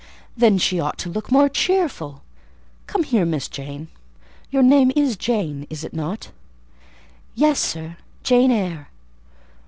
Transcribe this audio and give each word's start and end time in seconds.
"Then 0.35 0.57
she 0.57 0.79
ought 0.79 0.97
to 0.97 1.11
look 1.11 1.31
more 1.31 1.47
cheerful. 1.47 2.23
Come 2.87 3.03
here, 3.03 3.23
Miss 3.23 3.47
Jane: 3.47 3.87
your 4.49 4.63
name 4.63 4.91
is 4.95 5.15
Jane, 5.15 5.67
is 5.69 5.83
it 5.83 5.93
not?" 5.93 6.31
"Yes, 7.35 7.59
sir, 7.59 7.97
Jane 8.23 8.49
Eyre." 8.51 8.87